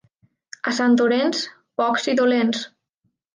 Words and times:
A 0.71 0.71
Sant 0.77 0.95
Orenç, 1.05 1.41
pocs 1.83 2.09
i 2.15 2.17
dolents. 2.23 2.65